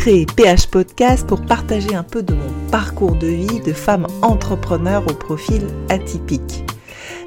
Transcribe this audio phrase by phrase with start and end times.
[0.00, 5.04] créé PH Podcast pour partager un peu de mon parcours de vie de femme entrepreneur
[5.06, 6.64] au profil atypique.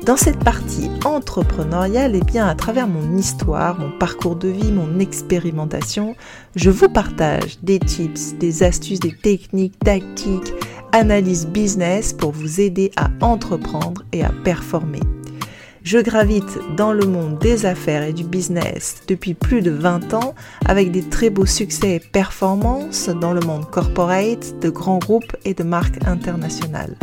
[0.07, 4.71] Dans cette partie entrepreneuriale, et eh bien, à travers mon histoire, mon parcours de vie,
[4.71, 6.15] mon expérimentation,
[6.55, 10.51] je vous partage des tips, des astuces, des techniques, tactiques,
[10.93, 15.12] analyse business pour vous aider à entreprendre et à performer.
[15.83, 20.33] Je gravite dans le monde des affaires et du business depuis plus de 20 ans
[20.65, 25.53] avec des très beaux succès et performances dans le monde corporate, de grands groupes et
[25.53, 26.95] de marques internationales.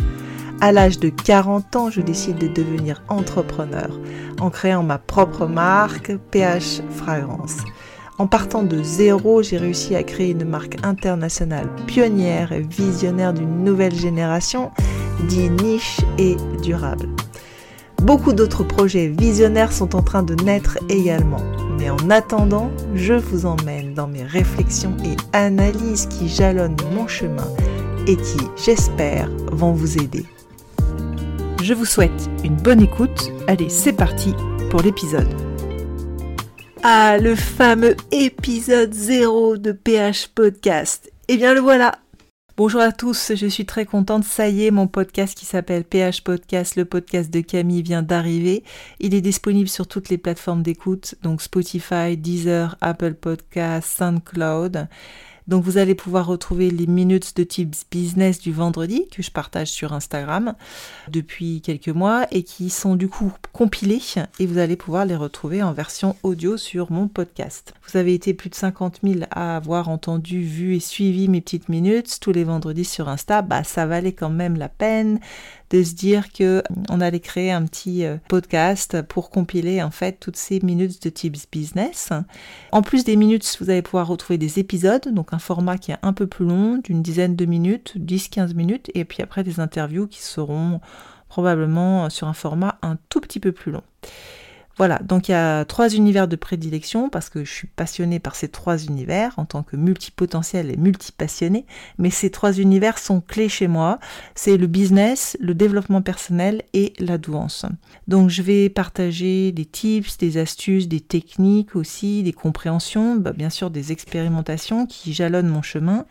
[0.62, 4.00] À l'âge de 40 ans, je décide de devenir entrepreneur
[4.40, 7.58] en créant ma propre marque PH Fragrance.
[8.16, 13.62] En partant de zéro, j'ai réussi à créer une marque internationale pionnière et visionnaire d'une
[13.62, 14.70] nouvelle génération,
[15.28, 17.06] dit niche et durable.
[18.00, 21.42] Beaucoup d'autres projets visionnaires sont en train de naître également.
[21.78, 27.46] Mais en attendant, je vous emmène dans mes réflexions et analyses qui jalonnent mon chemin
[28.06, 30.24] et qui, j'espère, vont vous aider.
[31.62, 33.30] Je vous souhaite une bonne écoute.
[33.46, 34.34] Allez, c'est parti
[34.70, 35.28] pour l'épisode.
[36.82, 41.12] Ah, le fameux épisode 0 de PH Podcast.
[41.28, 41.92] Eh bien, le voilà.
[42.62, 44.22] Bonjour à tous, je suis très contente.
[44.22, 48.64] Ça y est, mon podcast qui s'appelle PH Podcast, le podcast de Camille, vient d'arriver.
[48.98, 54.88] Il est disponible sur toutes les plateformes d'écoute, donc Spotify, Deezer, Apple Podcast, SoundCloud.
[55.50, 59.66] Donc vous allez pouvoir retrouver les minutes de Tips Business du vendredi que je partage
[59.66, 60.54] sur Instagram
[61.08, 64.00] depuis quelques mois et qui sont du coup compilés
[64.38, 67.74] et vous allez pouvoir les retrouver en version audio sur mon podcast.
[67.84, 71.68] Vous avez été plus de 50 000 à avoir entendu, vu et suivi mes petites
[71.68, 73.42] minutes tous les vendredis sur Insta.
[73.42, 75.18] Bah ça valait quand même la peine
[75.70, 79.90] de se dire que euh, on allait créer un petit euh, podcast pour compiler en
[79.90, 82.10] fait toutes ces minutes de Tips Business.
[82.72, 85.98] En plus des minutes, vous allez pouvoir retrouver des épisodes, donc un format qui est
[86.02, 90.06] un peu plus long, d'une dizaine de minutes, 10-15 minutes, et puis après des interviews
[90.06, 90.80] qui seront
[91.28, 93.82] probablement sur un format un tout petit peu plus long.
[94.80, 98.34] Voilà, donc il y a trois univers de prédilection parce que je suis passionnée par
[98.34, 101.66] ces trois univers en tant que multipotentiel et multipassionné,
[101.98, 103.98] mais ces trois univers sont clés chez moi.
[104.34, 107.66] C'est le business, le développement personnel et la douance.
[108.08, 113.50] Donc je vais partager des tips, des astuces, des techniques aussi, des compréhensions, bah, bien
[113.50, 116.06] sûr des expérimentations qui jalonnent mon chemin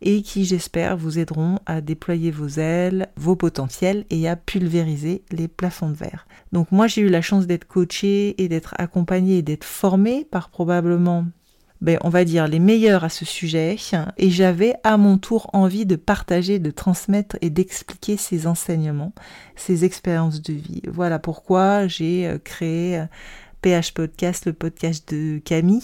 [0.00, 5.48] et qui, j'espère, vous aideront à déployer vos ailes, vos potentiels et à pulvériser les
[5.48, 6.26] plafonds de verre.
[6.52, 10.50] Donc moi, j'ai eu la chance d'être coachée et d'être accompagnée et d'être formée par
[10.50, 11.26] probablement
[11.80, 13.76] ben, on va dire les meilleurs à ce sujet
[14.16, 19.12] et j'avais à mon tour envie de partager, de transmettre et d'expliquer ces enseignements,
[19.54, 20.82] ces expériences de vie.
[20.88, 23.04] Voilà pourquoi j'ai euh, créé
[23.60, 25.82] PH Podcast, le podcast de Camille.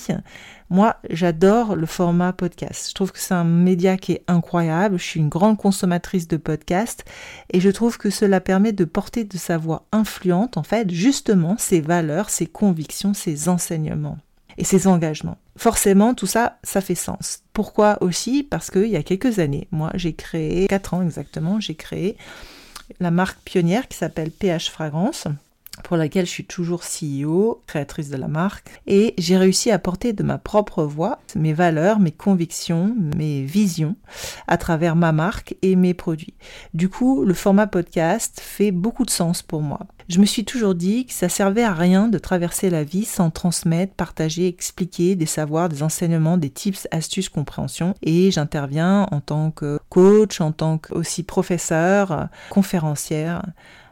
[0.71, 2.89] Moi, j'adore le format podcast.
[2.89, 4.99] Je trouve que c'est un média qui est incroyable.
[4.99, 7.05] Je suis une grande consommatrice de podcasts
[7.53, 11.57] et je trouve que cela permet de porter de sa voix influente, en fait, justement,
[11.59, 14.19] ses valeurs, ses convictions, ses enseignements
[14.57, 15.39] et ses engagements.
[15.57, 17.43] Forcément, tout ça, ça fait sens.
[17.53, 18.43] Pourquoi aussi?
[18.43, 22.17] Parce qu'il y a quelques années, moi, j'ai créé, 4 ans exactement, j'ai créé
[23.01, 25.27] la marque pionnière qui s'appelle PH Fragrance
[25.83, 30.13] pour laquelle je suis toujours CEO, créatrice de la marque, et j'ai réussi à porter
[30.13, 33.97] de ma propre voix mes valeurs, mes convictions, mes visions
[34.47, 36.35] à travers ma marque et mes produits.
[36.75, 39.81] Du coup, le format podcast fait beaucoup de sens pour moi.
[40.09, 43.31] Je me suis toujours dit que ça servait à rien de traverser la vie sans
[43.31, 47.95] transmettre, partager, expliquer des savoirs, des enseignements, des tips, astuces, compréhension.
[48.03, 53.43] Et j'interviens en tant que coach, en tant que aussi professeur, conférencière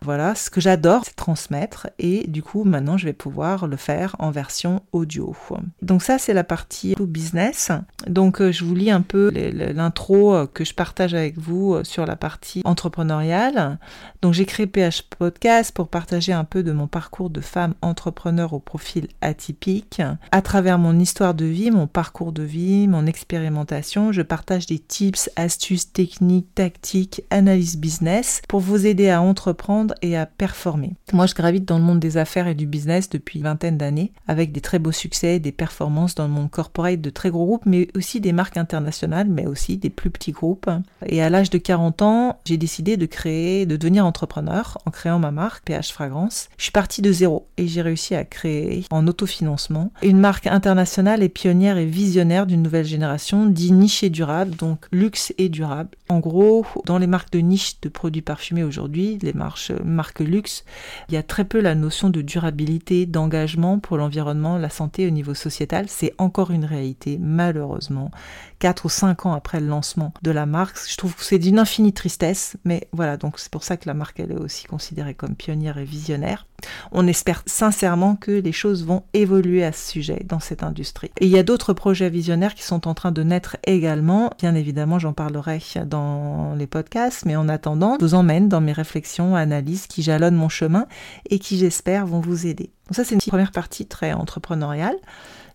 [0.02, 4.16] voilà, ce que j'adore, c'est transmettre et du coup, maintenant, je vais pouvoir le faire
[4.18, 5.36] en version audio.
[5.80, 7.70] Donc ça, c'est la partie business.
[8.08, 11.84] Donc euh, je vous lis un peu l'intro euh, que je partage avec vous euh,
[11.84, 13.78] sur la partie entrepreneuriale.
[14.22, 16.01] Donc j'ai créé PH Podcast pour partager
[16.32, 20.02] un peu de mon parcours de femme entrepreneur au profil atypique.
[20.30, 24.78] À travers mon histoire de vie, mon parcours de vie, mon expérimentation, je partage des
[24.78, 30.92] tips, astuces, techniques, tactiques, analyse business pour vous aider à entreprendre et à performer.
[31.12, 34.12] Moi, je gravite dans le monde des affaires et du business depuis une vingtaine d'années,
[34.28, 37.66] avec des très beaux succès, des performances dans le monde corporate de très gros groupes,
[37.66, 40.70] mais aussi des marques internationales, mais aussi des plus petits groupes.
[41.06, 45.18] Et à l'âge de 40 ans, j'ai décidé de créer, de devenir entrepreneur en créant
[45.18, 49.06] ma marque PH Fragrance, je suis partie de zéro et j'ai réussi à créer en
[49.06, 54.56] autofinancement une marque internationale et pionnière et visionnaire d'une nouvelle génération, dit niche et durable,
[54.56, 55.90] donc luxe et durable.
[56.08, 60.64] En gros, dans les marques de niche de produits parfumés aujourd'hui, les marques, luxe,
[61.08, 65.10] il y a très peu la notion de durabilité, d'engagement pour l'environnement, la santé au
[65.10, 65.86] niveau sociétal.
[65.88, 68.10] C'est encore une réalité, malheureusement.
[68.58, 71.58] 4 ou 5 ans après le lancement de la marque, je trouve que c'est d'une
[71.58, 75.14] infinie tristesse, mais voilà, donc c'est pour ça que la marque, elle est aussi considérée
[75.14, 76.46] comme pionnière visionnaire.
[76.92, 81.10] On espère sincèrement que les choses vont évoluer à ce sujet dans cette industrie.
[81.20, 84.30] Et il y a d'autres projets visionnaires qui sont en train de naître également.
[84.38, 88.72] Bien évidemment, j'en parlerai dans les podcasts, mais en attendant, je vous emmène dans mes
[88.72, 90.86] réflexions, analyses qui jalonnent mon chemin
[91.30, 92.70] et qui, j'espère, vont vous aider.
[92.92, 94.96] Donc ça, c'est une première partie très entrepreneuriale.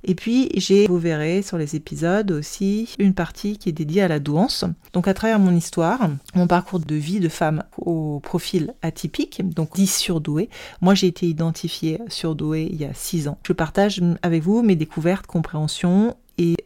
[0.03, 4.07] Et puis, j'ai, vous verrez sur les épisodes aussi, une partie qui est dédiée à
[4.07, 4.65] la douance.
[4.93, 5.99] Donc, à travers mon histoire,
[6.33, 10.49] mon parcours de vie de femme au profil atypique, donc 10 surdouée.
[10.81, 13.37] Moi, j'ai été identifiée surdouée il y a 6 ans.
[13.45, 16.15] Je partage avec vous mes découvertes, compréhensions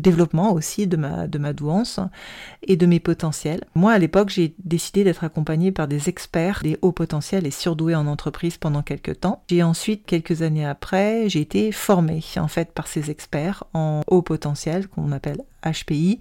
[0.01, 1.99] développement aussi de ma, de ma douance
[2.63, 3.63] et de mes potentiels.
[3.75, 7.95] Moi, à l'époque, j'ai décidé d'être accompagnée par des experts des hauts potentiels et surdoués
[7.95, 9.43] en entreprise pendant quelques temps.
[9.49, 14.21] J'ai ensuite, quelques années après, j'ai été formée en fait par ces experts en haut
[14.21, 16.19] potentiel qu'on appelle HPI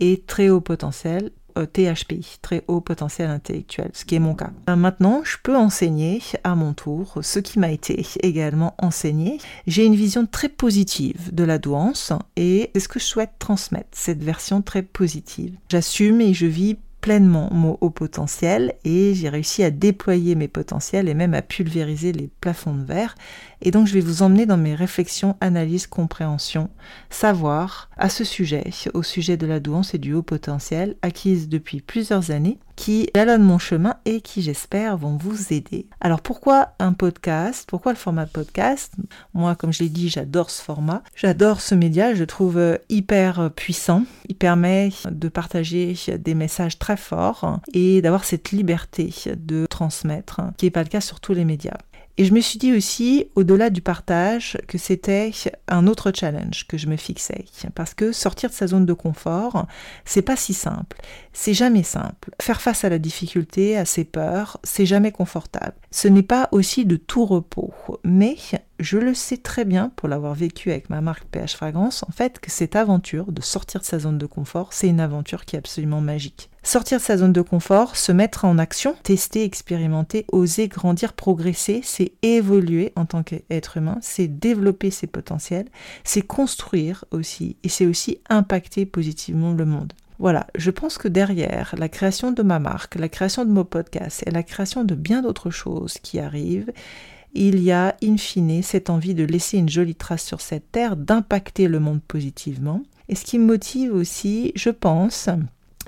[0.00, 4.50] et très haut potentiel euh, THPI, très haut potentiel intellectuel, ce qui est mon cas.
[4.68, 9.38] Euh, maintenant, je peux enseigner à mon tour ce qui m'a été également enseigné.
[9.66, 13.88] J'ai une vision très positive de la douance et c'est ce que je souhaite transmettre,
[13.92, 15.54] cette version très positive.
[15.68, 21.08] J'assume et je vis pleinement mon haut potentiel et j'ai réussi à déployer mes potentiels
[21.08, 23.14] et même à pulvériser les plafonds de verre.
[23.62, 26.70] Et donc je vais vous emmener dans mes réflexions, analyses, compréhension,
[27.10, 28.64] savoir à ce sujet,
[28.94, 33.42] au sujet de la douance et du haut potentiel, acquise depuis plusieurs années, qui jalonnent
[33.42, 35.88] mon chemin et qui j'espère vont vous aider.
[36.00, 37.64] Alors pourquoi un podcast?
[37.68, 38.92] Pourquoi le format podcast?
[39.34, 41.02] Moi, comme je l'ai dit, j'adore ce format.
[41.16, 44.04] J'adore ce média, je le trouve hyper puissant.
[44.28, 50.66] Il permet de partager des messages très forts et d'avoir cette liberté de transmettre, qui
[50.66, 51.78] n'est pas le cas sur tous les médias.
[52.18, 55.30] Et je me suis dit aussi, au-delà du partage, que c'était
[55.68, 57.44] un autre challenge que je me fixais.
[57.76, 59.66] Parce que sortir de sa zone de confort,
[60.04, 61.00] c'est pas si simple.
[61.32, 62.30] C'est jamais simple.
[62.42, 65.74] Faire face à la difficulté, à ses peurs, c'est jamais confortable.
[65.92, 67.72] Ce n'est pas aussi de tout repos.
[68.02, 68.36] Mais
[68.78, 72.38] je le sais très bien pour l'avoir vécu avec ma marque PH Fragrance, en fait,
[72.38, 75.58] que cette aventure de sortir de sa zone de confort, c'est une aventure qui est
[75.58, 76.50] absolument magique.
[76.62, 81.80] Sortir de sa zone de confort, se mettre en action, tester, expérimenter, oser, grandir, progresser,
[81.82, 85.68] c'est évoluer en tant qu'être humain, c'est développer ses potentiels,
[86.04, 89.92] c'est construire aussi, et c'est aussi impacter positivement le monde.
[90.20, 94.24] Voilà, je pense que derrière la création de ma marque, la création de mon podcast
[94.26, 96.72] et la création de bien d'autres choses qui arrivent,
[97.34, 100.96] il y a in fine cette envie de laisser une jolie trace sur cette terre,
[100.96, 102.82] d'impacter le monde positivement.
[103.08, 105.28] Et ce qui me motive aussi, je pense,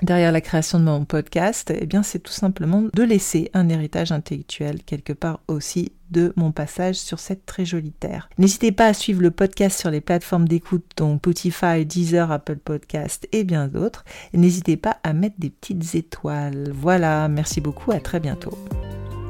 [0.01, 4.11] derrière la création de mon podcast, eh bien, c'est tout simplement de laisser un héritage
[4.11, 8.29] intellectuel quelque part aussi de mon passage sur cette très jolie terre.
[8.37, 13.27] N'hésitez pas à suivre le podcast sur les plateformes d'écoute, dont Spotify, Deezer, Apple Podcast
[13.31, 14.03] et bien d'autres.
[14.33, 16.71] N'hésitez pas à mettre des petites étoiles.
[16.73, 18.57] Voilà, merci beaucoup, à très bientôt.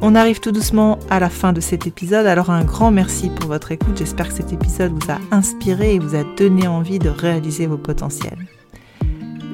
[0.04, 3.48] On arrive tout doucement à la fin de cet épisode, alors un grand merci pour
[3.48, 4.00] votre écoute.
[4.00, 7.78] J'espère que cet épisode vous a inspiré et vous a donné envie de réaliser vos
[7.78, 8.48] potentiels.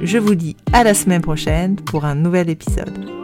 [0.02, 3.17] Je vous dis à la semaine prochaine pour un nouvel épisode.